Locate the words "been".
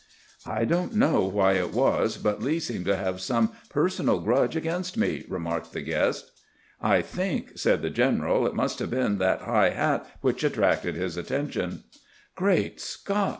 8.89-9.19